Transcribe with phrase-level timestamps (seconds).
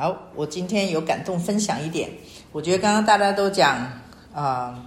[0.00, 2.08] 好，我今天有感动分享一点。
[2.52, 3.78] 我觉得刚刚大家都讲
[4.32, 4.80] 啊，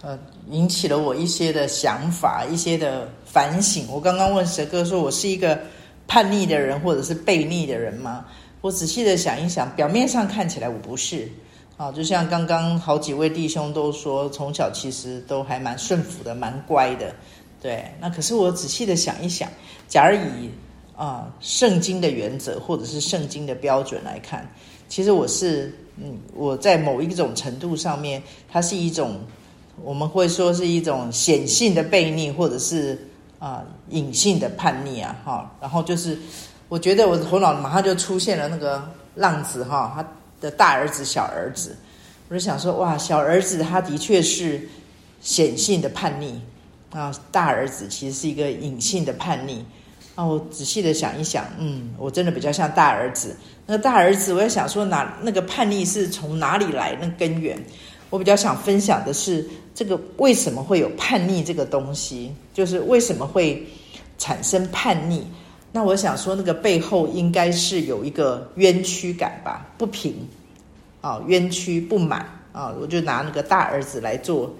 [0.00, 3.86] 呃，引起了我一些的想法，一些的反省。
[3.90, 5.60] 我刚刚问蛇哥说，我是一个
[6.06, 8.24] 叛逆的人，或者是悖逆的人吗？
[8.62, 11.28] 我仔细的想一想，表面上看起来我不是。
[11.76, 17.14] 啊，就像刚刚好几位弟兄都说，从小其实都还蛮顺服的，蛮乖的。
[17.60, 19.50] 对，那可是我仔细的想一想，
[19.86, 20.50] 假如以
[21.00, 24.46] 啊，圣经的原则或者是圣经的标准来看，
[24.86, 28.22] 其实我是嗯，我在某一种程度上面，
[28.52, 29.18] 它是一种
[29.82, 32.98] 我们会说是一种显性的悖逆，或者是
[33.38, 35.50] 啊隐性的叛逆啊，哈。
[35.58, 36.18] 然后就是
[36.68, 40.06] 我觉得我的头脑马上就出现了那个浪子哈，他
[40.38, 41.74] 的大儿子、小儿子，
[42.28, 44.68] 我就想说哇，小儿子他的确是
[45.22, 46.38] 显性的叛逆
[46.90, 49.64] 啊，大儿子其实是一个隐性的叛逆。
[50.20, 53.34] 啊，我仔细的想一想，嗯，我真的比较像大儿子。
[53.64, 56.94] 那个大儿子，我也想说哪那个叛逆是从哪里来？
[57.00, 57.58] 那根源，
[58.10, 63.66] 我比较想分享的是这个为什么会有叛逆这个东西，就是为什么会
[64.18, 65.22] 产生叛逆？
[65.72, 70.14] 那我想说，那个背后应该是有一个冤屈感吧，不平
[71.00, 74.54] 啊，冤屈不满啊，我就拿那个大儿子来做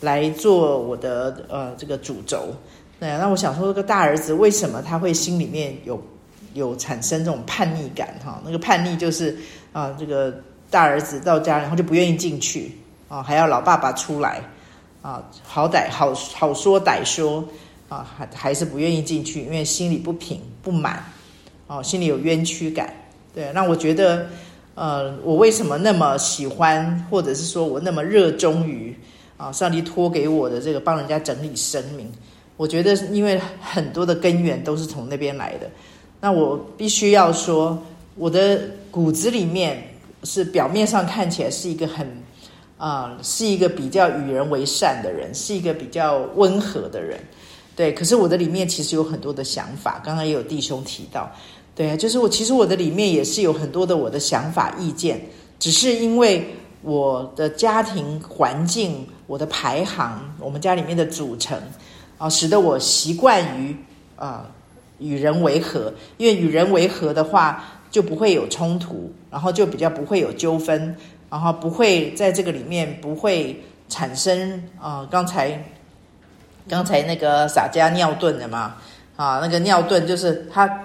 [0.00, 2.54] 来做我的呃这个主轴。
[3.02, 6.00] 对，那我想说，这个大儿子为什么他会心里面有
[6.54, 8.14] 有产生这种叛逆感？
[8.24, 9.36] 哈，那个叛逆就是
[9.72, 10.32] 啊，这个
[10.70, 12.70] 大儿子到家然后就不愿意进去
[13.08, 14.40] 啊，还要老爸爸出来
[15.02, 17.44] 啊，好歹好好说歹说
[17.88, 21.04] 啊，还还是不愿意进去，因为心里不平不满
[21.66, 22.94] 哦，心里有冤屈感。
[23.34, 24.28] 对，那我觉得，
[24.76, 28.96] 呃，我为什么那么喜欢，或者是说我那么热衷于
[29.36, 32.08] 啊，上帝托给我的这个帮人家整理生命？
[32.56, 35.68] 我觉得，因为很多的根源都是从那边来的，
[36.20, 37.76] 那我必须要说，
[38.14, 39.82] 我的骨子里面
[40.22, 42.06] 是表面上看起来是一个很
[42.76, 47.16] 啊、是一个比较与人为善的人，是一个比较温和的人，
[47.76, 47.94] 对。
[47.94, 51.30] 可是我的里面其实有很多的想法，刚刚也有弟兄提到，
[51.76, 55.20] 对啊，就是我其实我的里面也是有很多的我的想法意见，
[55.60, 56.44] 只是因为
[56.82, 61.56] 我的家庭环境、我的排行、我们家里面的组成。
[62.22, 63.76] 啊，使得我习惯于
[64.14, 64.46] 啊
[65.00, 70.96] 与人为和，因为与人为和的话，就不会有冲突，然后就比较不会有纠纷，
[71.28, 75.64] 然后不会在这个里面不会产生啊，刚才
[76.68, 78.76] 刚才那个洒家尿遁的嘛，
[79.16, 80.80] 啊，那个尿遁就是他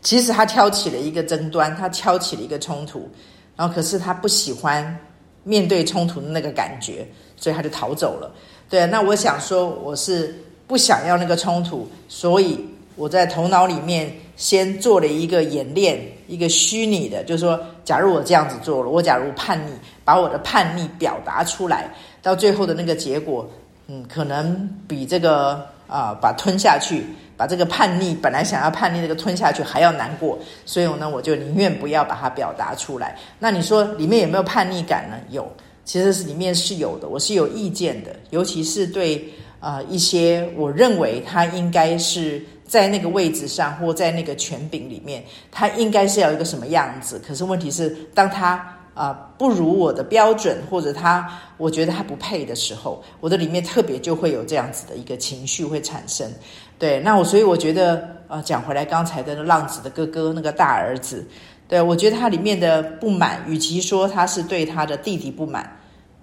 [0.00, 3.10] 其实他挑起了一个争端，他挑起了一个冲突，
[3.56, 4.96] 然后可是他不喜欢
[5.42, 7.04] 面对冲突的那个感觉，
[7.36, 8.32] 所以他就逃走了。
[8.70, 10.32] 对，那我想说我是。
[10.66, 12.58] 不想要那个冲突，所以
[12.96, 19.70] 我在头脑里面先做了一个演练，一个虚拟的，就是说，假如我这样子做了，我假如叛逆，
[20.04, 21.90] 把我的叛逆表达出来，
[22.22, 23.48] 到最后的那个结果，
[23.88, 27.04] 嗯，可能比这个啊、把吞下去，
[27.36, 33.18] 把这个叛逆本来想要叛逆那个吞下去还要难过，所以呢，我就宁愿不要把它表达出来。
[33.38, 35.16] 那你说里面有没有叛逆感呢？
[35.28, 35.50] 有，
[35.84, 39.22] 其实是里面是有的，我是有意见的，尤其是对。
[39.62, 47.22] 啊、一些我认为他应该是在那个位置上，或在那个权柄里面，他应该是要一个什么样子。
[47.24, 56.30] 可是问题是，当他啊、不如我的标准，或者他我觉得他不配的时候，我的里面特别就会有这样子的一个情绪会产生。
[56.76, 61.24] 对，那我所以我觉得啊、讲回来刚才的浪子的哥哥那个大儿子，
[61.68, 65.74] 对，我觉得他里面的不满，与其说他是对他的弟弟不满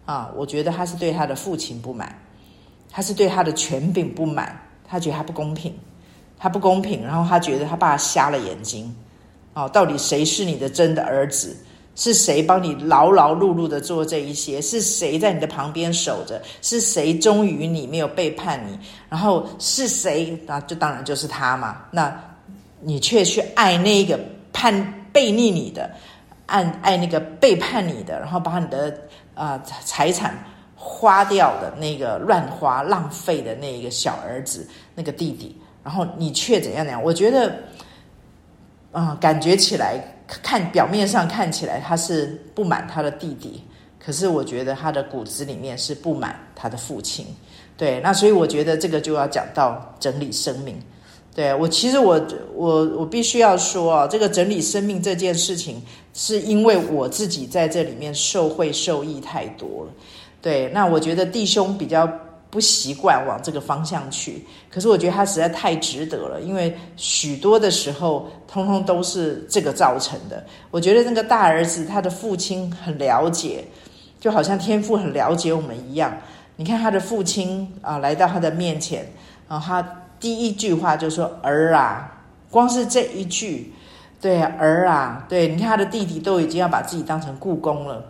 [0.06, 2.14] 啊，我觉得他是对他的父亲不满。
[2.92, 5.74] 他是对他的权柄不满，他觉得他不公平，
[6.38, 8.94] 他不公平，然后他觉得他爸瞎了眼睛，
[9.54, 11.56] 哦，到底谁是你的真的儿子？
[11.96, 14.62] 是谁帮你劳劳碌碌的做这一些？
[14.62, 16.42] 是谁在你的旁边守着？
[16.62, 18.80] 是谁忠于你没有背叛你？
[19.10, 20.42] 然后是谁？
[20.46, 21.82] 那就当然就是他嘛。
[21.92, 22.18] 那
[22.80, 24.18] 你却去爱那个
[24.54, 25.92] 叛背逆你的，
[26.46, 28.98] 爱爱那个背叛你的，然后把你的
[29.36, 30.34] 啊、呃、财产。
[30.82, 34.66] 花掉的那个乱花浪费的那个小儿子，
[34.96, 35.54] 那个弟弟，
[35.84, 37.04] 然后你却怎样怎样？
[37.04, 37.54] 我觉得，
[38.94, 43.62] 啊、感觉起来，看表面上看起来他是不满他的弟弟，
[44.00, 47.26] 可是我觉得他的骨子里面是不满他的父亲。
[47.76, 50.82] 对，那所以我觉得这个就要讲到整理生命。
[51.36, 52.20] 对，我其实我
[52.56, 55.82] 我我必须要说啊，这个整理生命这件事情，
[56.14, 59.92] 是因为我自己在这里面受惠受益太多了。
[60.42, 62.10] 对，那我觉得弟兄比较
[62.50, 64.46] 不习惯往这个方向去。
[64.70, 70.44] 可是我觉得他实在太值得了，因为许多的时候，通通都是这个造成的。
[70.72, 73.64] 我觉得那个大儿子，他的父亲很了解，
[74.20, 76.16] 就好像天父很了解我们一样。
[76.56, 79.06] 你看他的父亲啊，来到他的面前，
[79.48, 82.12] 然后他第一句话就说：“儿啊！”
[82.52, 83.74] 光是这一句，
[84.20, 88.04] 对啊，儿啊，对，你看他的弟弟都已经要把自己当成故宫了。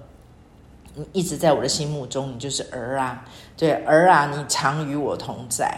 [0.99, 3.23] 你一直在我的心目中，你就是儿啊，
[3.55, 5.73] 对，儿啊，你常与我同在。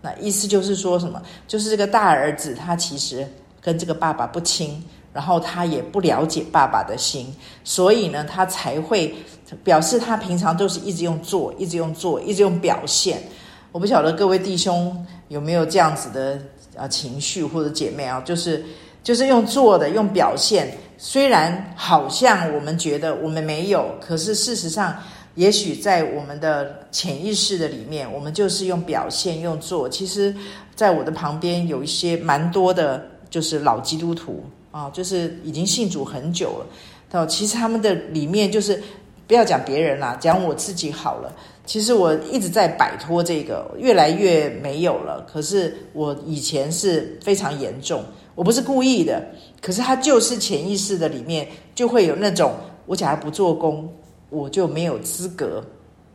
[0.00, 1.22] 那意思就是说什么？
[1.46, 3.24] 就是这个大儿子他其实
[3.60, 4.82] 跟这个爸爸不亲，
[5.12, 7.32] 然后他也不了解爸爸的心，
[7.62, 9.14] 所以呢，他才会
[9.62, 13.22] 表示他平常都是一直用做，一直用做，一直用表现。
[13.70, 16.40] 我不晓得各位弟兄有没有这样子的
[16.76, 18.64] 啊情绪，或者姐妹啊，就是
[19.02, 20.72] 就是用做的，用表现。
[21.00, 24.96] 虽然好像我们觉得我们没有，可是事实上，
[25.36, 29.88] 也许在我们的潜意识的里面，我们就是用表现、用做。
[29.88, 30.34] 其实，
[30.74, 33.00] 在我的旁边有一些蛮多的，
[33.30, 34.42] 就是老基督徒
[34.72, 36.66] 啊，就是已经信主很久了。
[37.08, 38.82] 到其实他们的里面，就是
[39.28, 41.32] 不要讲别人啦，讲我自己好了。
[41.64, 45.24] 其实我一直在摆脱这个，越来越没有了。
[45.30, 48.02] 可是我以前是非常严重。
[48.38, 49.20] 我不是故意的，
[49.60, 51.44] 可是他就是潜意识的里面
[51.74, 52.52] 就会有那种，
[52.86, 53.92] 我假如不做工，
[54.30, 55.60] 我就没有资格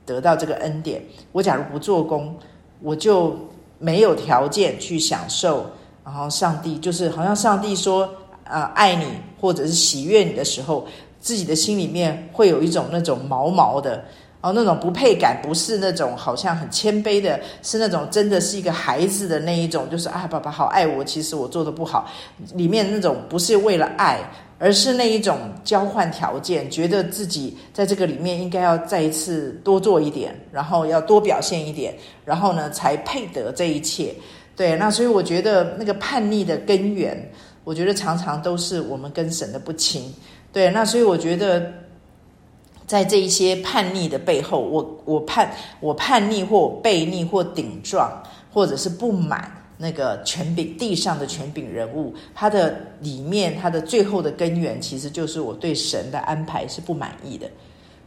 [0.05, 1.03] 得到这个恩典。
[1.33, 2.33] 我假如不做工，
[2.81, 3.35] 我就
[3.77, 5.65] 没有条件去享受。
[6.05, 8.05] 然后上帝就是好像上帝说
[8.45, 9.05] 啊、呃，爱你
[9.41, 10.87] 或者是喜悦你的时候，
[11.19, 14.01] 自己的心里面会有一种那种毛毛的。
[14.43, 22.11] 哦，那种不配感不是那种好像很谦卑的，是那种真的是一个孩子的那一种，就是啊，爸爸好爱我，其实我做的不好，
[22.53, 24.19] 里面那种不是为了爱，
[24.59, 31.95] 而是那一种交换条件，觉得自己在这个里面应该要再一次多做一点，然后要多表现一点，
[32.25, 34.13] 然后呢才配得这一切。
[34.57, 37.17] 对，那所以我觉得那个叛逆的根源，
[37.63, 40.13] 我觉得常常都是我们跟神的不亲。
[40.51, 41.71] 对，那所以我觉得。
[42.93, 48.21] 在这一些叛逆的背后，我我叛我叛逆或背逆或顶撞，
[48.53, 57.49] 或者是不满那个权柄地上的权柄人物，他的里面他的最后的根源，其实就是我对神的安排是不满意的。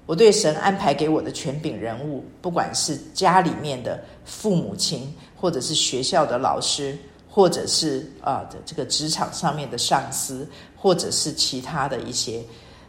[0.06, 6.96] 我对神安排给我的权柄人物，不管是家里面的父母亲，或者是学校的老师，
[7.28, 12.40] 或者是啊的这个职场上面的上司，或者是其他的一些。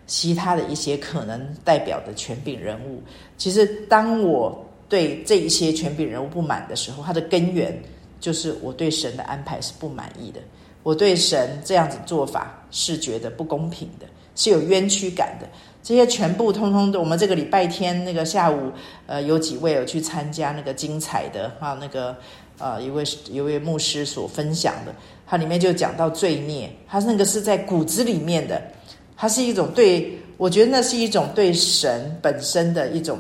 [0.07, 3.03] 其他的一些可能代表的权柄人物，
[3.37, 7.77] 其实当我对这一些权柄人物不满的时候，它的根源
[8.21, 10.39] 就是我对神的安排是不满意的。
[10.81, 15.47] 我对神这样子做法是觉得不公平的，是有冤屈感的。
[15.83, 18.71] 这些全部通通的，我们这个礼拜天那个下午，
[19.05, 22.15] 呃，有几位有去参加那个精彩的啊，那个
[22.57, 24.95] 呃，一位一位牧师所分享的，
[25.25, 28.61] 它里面就讲到罪孽，它那个是在骨子里面的。
[29.17, 33.17] 它是一种对，我觉得那是一种对神本身的一种，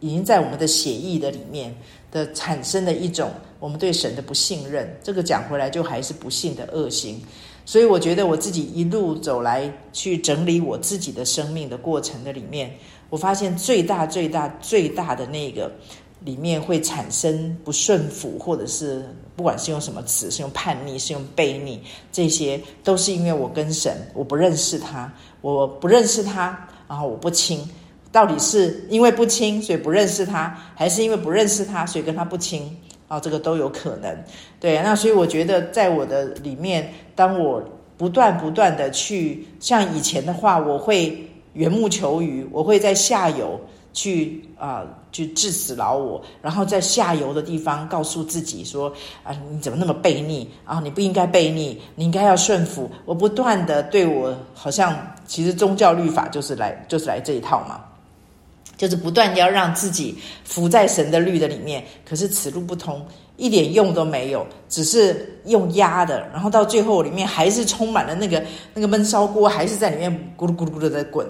[0.00, 1.72] 已经在我们的血液的里面
[2.10, 3.30] 的产生的一种
[3.60, 4.92] 我们对神的不信任。
[5.00, 7.22] 这个讲回来就还是不信的恶行。
[7.64, 12.74] 所以我觉得我自己一路走来去整理我自己的生命的过程的里面，
[13.08, 15.70] 我发现最大最大最大的那个。
[16.20, 19.04] 里面会产生不顺服，或者是
[19.36, 21.80] 不管是用什么词，是用叛逆，是用悖逆，
[22.10, 27.68] 这些都是因为我跟神，我不认识他，我不认识他，然后我不亲。
[28.10, 32.74] 到底是因为不亲，所以不认识他，还是因为不认识他，所以跟他不亲？
[33.06, 34.24] 啊，这个都有可能。
[34.58, 37.62] 对，那所以我觉得，在我的里面，当我
[37.96, 41.22] 不断不断的去，像以前的话，我会
[41.52, 43.60] 缘木求鱼，我会在下游。
[43.98, 48.92] 去啊、去致死老我，然后在下游的地方告诉自己说：
[49.24, 50.78] 啊，你怎么那么悖逆啊？
[50.78, 52.88] 你不应该悖逆，你应该要顺服。
[53.04, 57.80] 我不断的对我，好像其实宗教律法就是来就是来这一套嘛，
[58.76, 61.84] 就是不断要让自己服在神的律的里面。
[62.08, 63.04] 可是此路不通，
[63.36, 68.40] 一点用都没有，只是用压的，然后到最后里面还是充满了那个
[68.74, 71.26] 那个闷烧锅，还是在里面咕噜咕噜咕噜的滚。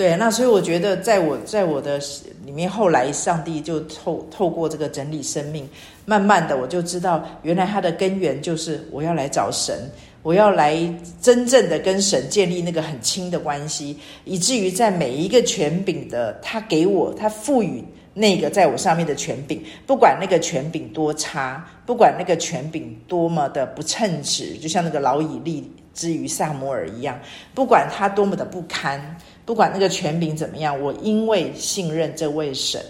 [0.00, 2.00] 对，那所以我觉得，在我在我的
[2.46, 5.68] 里面，后来上帝就透透过这个整理生命，
[6.06, 9.76] 慢慢的我就知道，原来它的根源就是我要来找神，
[10.22, 10.74] 我要来
[11.20, 27.20] 真正的跟神建立那个很亲的关系，以至于在每一个权柄的他给我，他赋予那个在我上面的权柄，不管那个权柄多差，不管那个权柄多么的不称职，就像那个老以利之于撒摩尔一样，
[27.54, 29.18] 不管他多么的不堪。
[29.44, 32.80] 不管那个权柄怎么样，我因为信任这位神，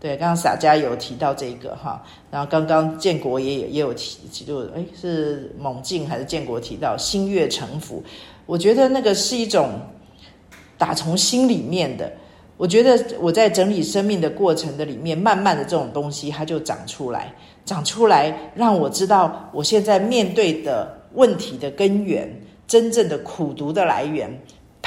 [0.00, 8.02] 对，刚刚洒家有提到这个哈，然后刚刚建国也也有提，就哎是猛进还是建国提到心悦诚服，
[8.46, 9.78] 我觉得那个是一种
[10.76, 12.10] 打从心里面的。
[12.56, 17.32] 我觉得我在整理生命的过程的里面，慢慢的这种东西它就长出来，
[17.64, 22.32] 长出来让我知道我现在面对的问题的根源，
[22.68, 24.30] 真正的苦毒的来源。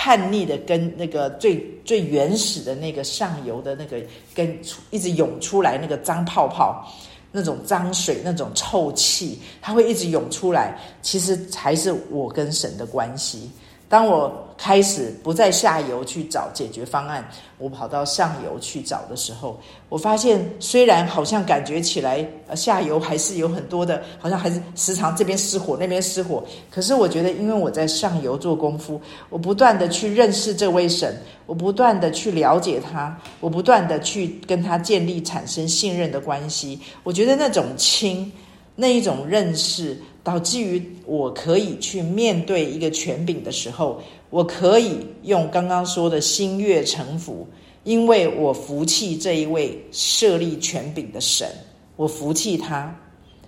[0.01, 3.97] 叛逆的跟那个最最原始的那个上游的那个
[4.33, 4.57] 跟
[4.91, 6.89] 一直涌出来那个脏泡泡，
[7.33, 13.51] 那种脏水，那种臭气，它会一直涌出来，其实才是我跟神的关系。
[13.89, 17.27] 当我开始不在下游去找解决方案，
[17.57, 26.43] 我跑到上游去找的时候，我发现虽然好像感觉起来，呃，下游还是有很多的，好像还是时常这边失火，那边失火。
[26.69, 36.79] 可是我觉得，因为我在上游做功夫，我不断的去认识这位神，我不断的去了解他，我不断的去跟他建立产生信任的关系。
[37.03, 38.31] 我觉得那种亲，
[38.75, 39.97] 那一种认识。
[40.29, 47.47] 导致于我可以去面对一个权柄的时候，我可以用刚刚说的心悦诚服，
[47.83, 51.49] 因为我服气这一位设立权柄的神，
[51.95, 52.95] 我服气他，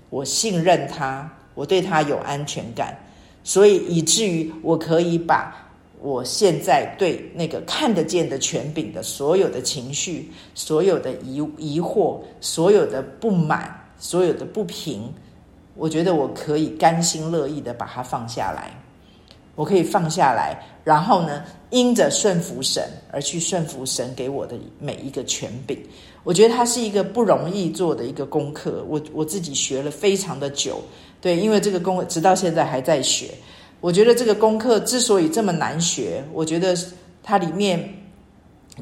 [0.10, 2.98] 我信任他，我对他有安全感，
[3.44, 5.72] 所以以至于我可以把
[6.02, 15.14] 我现在对那个看得见的权柄的所有的情绪、所有的疑疑惑、所有的不满、所有的不平。
[15.76, 18.72] 我觉得我可以甘心乐意的把它放下来，
[19.56, 25.78] 我可以放下来，然后呢，因着顺服神而去顺服神给我的每一个权柄。
[26.24, 30.80] 我觉得它是一个不容易做的一个功课，我我自己学了非常的久，
[31.20, 33.32] 对，因为这个功课直到现在还在学。
[33.80, 36.78] 我觉得这个功课之所以这么难学，我觉得
[37.24, 37.84] 它里面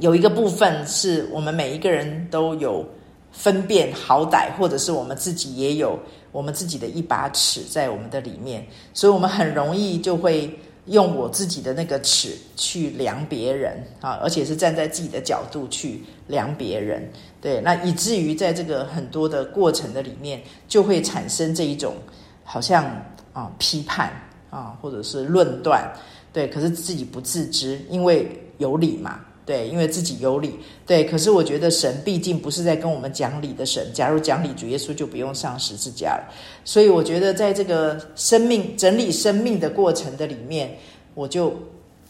[0.01, 2.85] 有一个部分是我们每一个人都有
[3.31, 5.97] 分辨好歹，或者是我们自己也有。
[6.31, 17.07] 我们自己的一把尺在我们的里面，所以我们很容易就会用我自己的那个尺去量别人啊，而且是站在自己的角度去量别人，
[17.41, 21.95] 对，那以至于在这个很多的过程的里面，就会产生这一种
[22.43, 22.85] 好像
[23.33, 24.11] 啊批判
[24.49, 25.91] 啊，或者是论断，
[26.33, 29.19] 对，可是自己不自知，因为有理嘛。
[29.49, 30.53] 对，因为自己有理，
[30.85, 31.03] 对。
[31.03, 33.83] 可是我觉得神毕竟不是在跟我们讲理的神。
[33.91, 36.31] 假如讲理，主耶稣就不用上十字架了。
[36.63, 40.77] 所以我觉得在这个生命整理生命的过程的里面，
[41.15, 41.51] 我就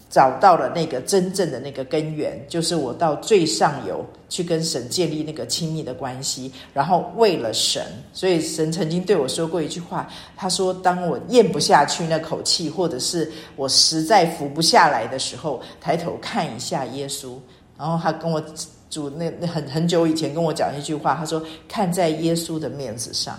[0.09, 7.83] 找到了那个真正的那个根源，就是我到最上游去跟神建立那个亲密的关系，然后为了神。
[8.11, 17.35] 所以神曾经对我说过一句话，他说：“当我咽不下去那口气，或者是我实在服不下来的时候，抬头看一下耶稣。”
[17.77, 18.43] 然后他跟我
[18.89, 21.39] 主那那很很久以前跟我讲一句话，他说
[21.69, 23.37] ：“看在耶稣的面子上。”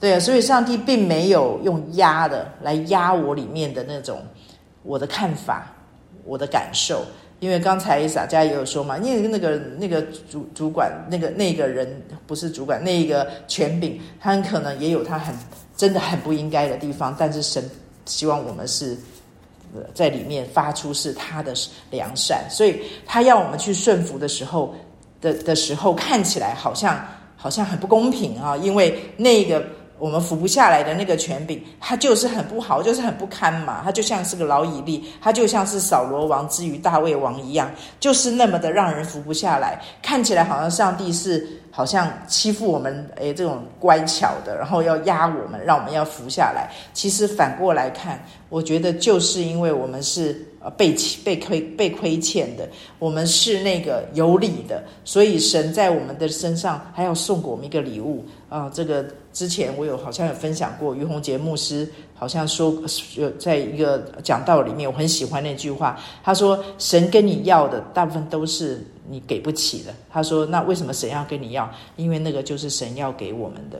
[0.00, 4.20] 对啊，所以上帝并没有用压的来压我里面的那种
[4.82, 5.72] 我的看法。
[6.26, 7.04] 我的感受，
[7.40, 15.34] 因为刚才洒家也有说嘛，因为那个那个主主管那个那个人不是主管，那个权柄，他很可能也有他很
[15.76, 17.62] 真的很不应该的地方，但是神
[18.04, 18.96] 希望我们是
[19.94, 21.54] 在里面发出是他的
[21.90, 24.74] 良善，所以他要我们去顺服的时候
[25.20, 27.06] 的的时候，看起来好像
[27.36, 29.62] 好像很不公平啊，因为那个。
[29.98, 33.80] 我们服不下来的那个权柄，他就是很不好，就是很不堪嘛。
[33.82, 39.80] 他就像是个老以利，他就像是扫罗王之于大卫王一样，就是那么的让人服不下来。
[40.02, 46.70] 看起来好像上帝是好像欺负我们，诶，这种乖巧的，然后要压我们，让我们要服下来。
[46.92, 59.06] 其实反过来看，我觉得就是因为我们是呃被被亏被亏欠的，我们是那个有理的，所以神在我们的身上还要送给我们一个礼物啊，呃，这个。
[59.36, 62.74] 之前我有好像有分享过，于洪杰牧师好像说
[63.16, 66.00] 有在一个讲道里面，我很喜欢那句话。
[66.24, 71.70] 他说：“神跟你要的大部分都是你给不起的。”他说：“那为什么神要跟你要？
[71.96, 73.78] 因为那个就是神要给我们的。”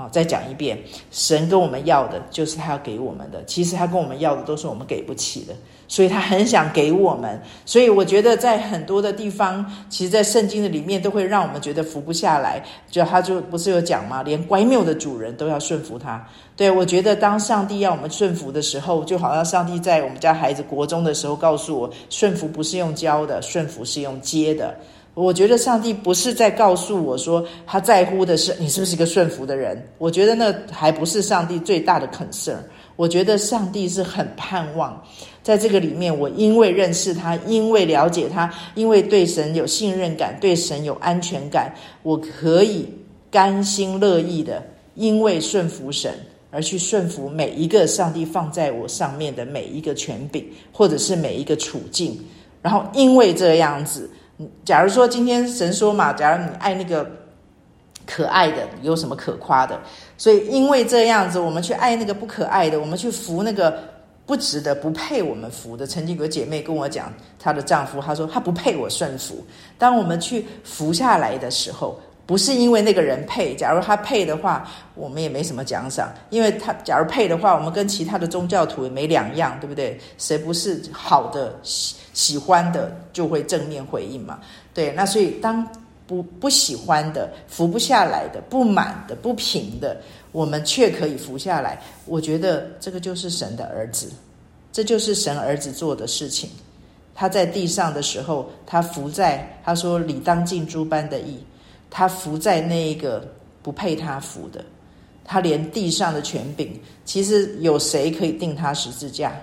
[0.00, 0.78] 好，再讲一遍，
[1.10, 3.44] 神跟我们要的就是他要给我们的。
[3.44, 5.54] 其实他跟我们要的都是我们给不起的。
[5.88, 12.64] 所以他很想给我们，所以我觉得在很多的地方，其实，在圣经的里面都会让我们觉得服不下来。
[12.88, 14.22] 就他就不是有讲吗？
[14.22, 16.24] 连乖谬的主人都要顺服他。
[16.56, 24.74] 对，我觉得当上帝要我们顺服的时候，就好像上帝在我们家孩子国中的时候告诉我，顺服不是用教的，顺服是用接的。
[25.14, 29.82] 我觉得上帝不是在告诉我说他在乎的是你是不是一个顺服的人。
[29.98, 32.56] 我觉得那还不是上帝最大的 concern。
[32.96, 35.02] 我觉得上帝是很盼望，
[35.42, 42.86] 在这个里面，我因为认识他，因为了解他，因为对神有信任感，对神有安全感，我可以
[43.30, 44.62] 甘心乐意的，
[44.96, 46.12] 因为顺服神
[46.50, 52.18] 而去顺服每一个上帝放在我上面的每一个权柄，或者是每一个处境。
[52.60, 54.10] 然后因为这样子，
[54.64, 57.10] 假如说今天神说嘛，假如你爱那个。
[58.06, 59.78] 可爱的有什么可夸的？
[60.18, 63.78] 所以因为这样子，我们去爱那个不可爱的，我们去服那个
[64.26, 65.86] 不值得、不配我们服的。
[65.86, 69.44] 曾经有个姐妹跟我讲，她的丈夫，她说她不配我顺服。
[69.78, 73.56] 当我们去服下来的时候，不是因为那个人配。
[73.56, 79.98] 假如他配的话，我们也没什么奖赏，因为他假如配的话，我们跟其他的宗教徒也没两样，对不对？
[80.16, 84.38] 谁不是好的、喜喜欢的，就会正面回应嘛？
[84.72, 85.66] 对，那所以当。
[86.06, 89.96] 不不喜欢的，服不下来的，不满的，不平的，
[90.32, 91.80] 我们却可以服下来。
[92.04, 94.10] 我觉得这个就是神的儿子，
[94.72, 96.50] 这就是神儿子做的事情。
[97.14, 101.38] 他在地上的时候，他服在他说理当尽诸般的义，
[101.90, 103.26] 他服在那一个
[103.62, 104.64] 不配他服的，
[105.24, 109.34] 他连地上的权柄，其实有谁可以定他十字架？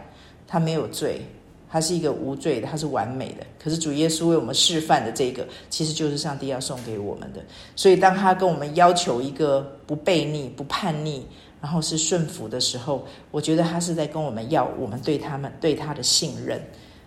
[0.48, 1.22] 他没有罪。
[1.70, 3.46] 他是一个无罪的，他是完美的。
[3.62, 7.44] 可是主耶稣为我们示范的这个，其实就是上帝要送给我们的。
[7.75, 11.25] 所以当他跟我们要求一个不悖逆、不叛逆，
[11.62, 16.58] 然后是顺服的时候，我觉得他是在跟我们要我们对他们对他的信任，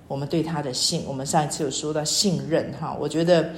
[0.07, 1.05] 我们对他的信。
[1.07, 3.51] 我们上一次有说到信任哈，我觉得。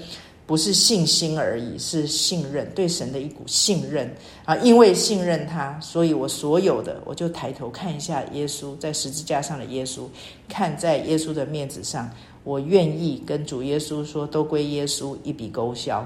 [0.45, 4.13] 不是信心而已，是信任，对神的一股信任
[4.45, 4.57] 啊！
[4.57, 10.03] 因为信任他，所以我所有的，我就抬头看一下耶稣在十字架上的耶稣，
[10.49, 12.11] 看在耶稣的面子上，
[12.43, 16.05] 我愿意跟主耶稣说，都归耶稣一笔勾销。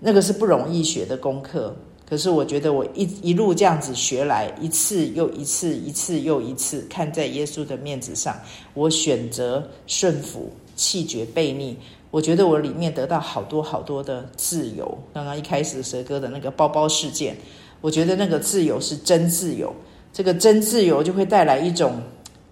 [0.00, 8.36] 那个是不容易学的功课，可是我觉得我一一路这样子学来，一次又一次，一次又一次，看在耶稣的面子上，
[8.74, 11.76] 我选择顺服，弃绝悖逆。
[12.12, 14.98] 我觉得我里面得到好多好多的自由。
[15.14, 17.34] 刚刚一开始蛇哥的那个包包事件，
[17.80, 19.74] 我觉得那个自由是真自由。
[20.12, 22.02] 这个真自由就会带来一种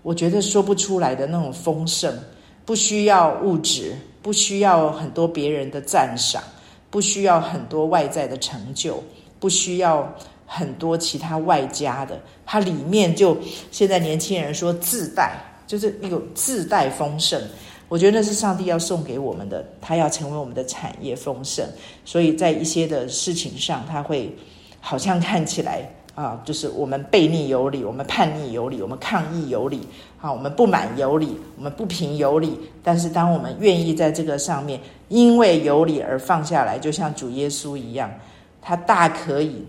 [0.02, 2.10] 我觉得说不出来的那种丰盛，
[2.64, 6.42] 不需要物质，不需要很多别人的赞赏，
[6.88, 9.02] 不需要很多外在的成就，
[9.38, 10.10] 不需要
[10.46, 12.18] 很多其他外加的。
[12.46, 13.36] 它里面就
[13.70, 17.38] 现在年轻人说自带，就是一种自带丰盛。
[17.90, 21.66] 我觉得那是上帝要送给我们的，他要成为我们的产业丰盛，
[22.04, 24.32] 所以在一些的事情上，他会
[24.80, 25.82] 好像看起来
[26.14, 29.80] 啊，就是我们悖逆有理，我们叛逆有理，我们抗议有理，
[30.20, 32.56] 啊，我们不满有理，我们不平有理。
[32.80, 38.08] 但是当我们愿意在这个上面，因为有理而放下来，就像主耶稣一样，
[38.62, 39.64] 他大可以。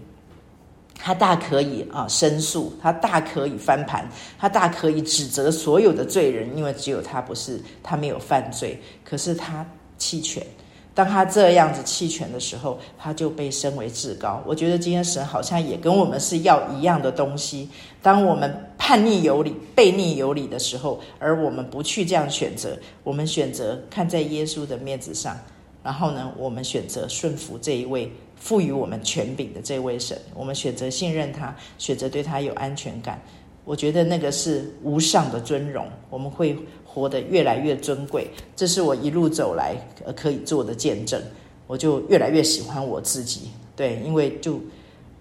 [1.04, 8.80] 他大可以啊申诉，他大可以翻盘，他大可以指责所有的罪人，因为只有他不是，他没有犯罪。
[9.04, 9.66] 可是他
[9.98, 10.46] 弃权，
[10.94, 14.44] 当他这样子弃权的时候，他就被升为至高。
[14.46, 17.68] 我觉得今天神好像也跟我们是要一样的东西。
[18.04, 25.36] 当我们叛逆有理、悖逆有理的时候，而我们不去这样选择，我们选择看在耶稣的面子上，
[25.84, 28.12] 然后呢，我们选择顺服这一位。
[28.42, 33.22] 赋予我们权柄的这位神，我们选择信任他，选择对他有安全感。
[33.64, 38.28] 我觉得那个是无上的尊荣，我们会活得越来越尊贵。
[38.56, 39.76] 这是我一路走来
[40.16, 41.22] 可以做的见证。
[41.68, 44.60] 我就越来越喜欢我自己，对，因为就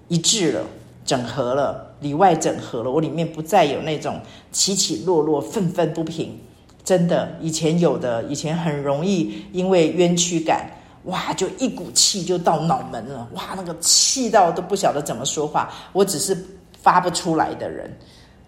[0.09, 0.65] 一致了，
[1.05, 2.91] 整合了，里外整合了。
[2.91, 4.19] 我里面不再有那种
[4.51, 6.39] 起起落落、愤愤不平。
[6.83, 10.71] 真的，以前有的，以前很容易因为冤屈感。
[11.05, 15.73] 哇，就一股气就到脑门了，哇，那个气到都不晓得怎么说话。
[15.93, 16.37] 我只是
[16.83, 17.91] 发不出来的人，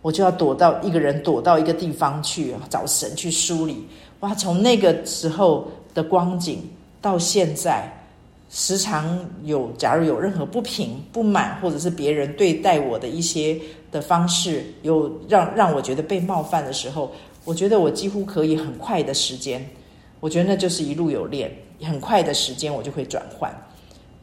[0.02, 3.86] 我就要躲到一个人，躲到一个地方去找神去梳理。
[4.20, 6.68] 哇，从那个时候的光景
[7.00, 7.90] 到现在，
[8.50, 13.58] 时常有，假如有任何不平、不满，或者是别人对待我的一些
[13.90, 17.10] 的方式，有让让我觉得被冒犯的时候，
[17.44, 19.66] 我觉得我几乎可以很快的时间，
[20.22, 21.50] 我觉得那就是一路有练。
[21.82, 23.52] 很快的时间，我就会转换，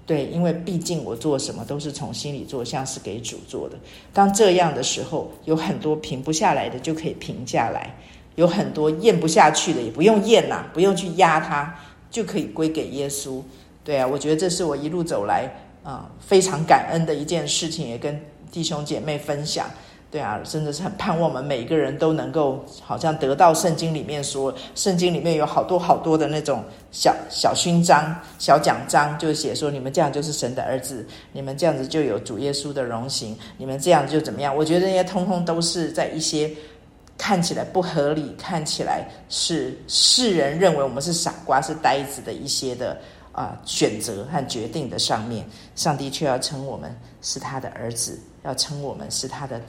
[0.05, 3.77] 对，因为毕竟我做什么都是从心里做，像是给主做的。
[4.13, 7.93] 当这样的时候，有很多平不下来的就可以平下来，
[8.35, 11.75] 有很多咽不下去的也不用咽呐，不用去压它，
[12.09, 13.41] 就可以归给耶稣。
[13.83, 15.51] 对啊，我觉得这是我一路走来
[15.83, 18.17] 啊、非常感恩的一件事情，也跟
[18.49, 19.69] 弟兄姐妹分享。
[20.11, 34.55] 对啊，真的是很盼望我们每一个人都能够好像得到圣经里面说，圣经里面有好多好多的那种小小勋章、小奖章，就写说你们这样就是神的儿子，你们这样子就有主耶稣的荣行，你们这样就怎么样？
[34.55, 36.49] 我觉得那些通通都是在一些
[37.15, 42.97] 看起来不合理、看起来是世人认为我们是傻瓜、是呆子的一些的。
[43.31, 49.61] 啊，选择和决定的上面，上帝却要称我们是他的儿子，要称我们是他的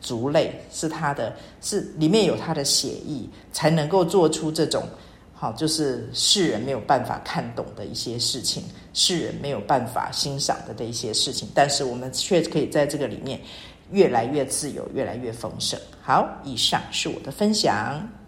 [0.00, 4.84] 族类，是他的，是里面有他的血意，才能够做出这种
[5.34, 13.40] 好，就是世人没有办法看懂的一些事情，世人没有办法欣赏的的一些事情，但是我们却可以在这个里面
[13.90, 15.78] 越来越自由，越来越丰盛。
[16.00, 18.21] 好，以上是我的分享。